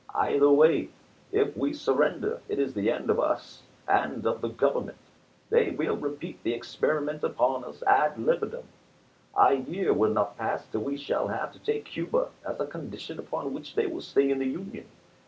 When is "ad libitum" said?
7.83-8.63